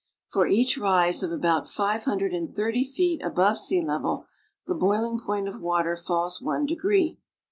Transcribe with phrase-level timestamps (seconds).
[0.25, 4.25] For each rise of about five hun dred and thirty feet above sea level
[4.65, 7.19] the boiling point of water falls one degree.